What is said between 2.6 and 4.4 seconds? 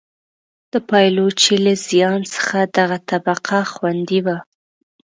دغه طبقه خوندي وه.